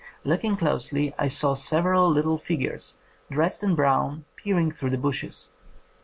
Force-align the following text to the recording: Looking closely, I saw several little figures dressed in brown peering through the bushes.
Looking 0.23 0.57
closely, 0.57 1.13
I 1.19 1.27
saw 1.27 1.53
several 1.53 2.09
little 2.09 2.39
figures 2.39 2.97
dressed 3.29 3.61
in 3.61 3.75
brown 3.75 4.25
peering 4.35 4.71
through 4.71 4.89
the 4.89 4.97
bushes. 4.97 5.51